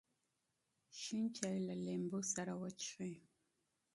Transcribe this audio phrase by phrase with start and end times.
[0.99, 3.15] شین چای له لیمو سره وڅښئ.